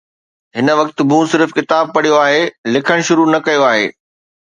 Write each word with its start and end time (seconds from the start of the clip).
هن 0.57 0.67
وقت 0.79 0.97
مون 1.09 1.25
صرف 1.33 1.49
ڪتاب 1.57 1.85
پڙهيو 1.97 2.17
آهي، 2.21 2.41
لکڻ 2.77 3.05
شروع 3.11 3.27
نه 3.33 3.43
ڪيو 3.49 3.67
آهي. 3.69 3.85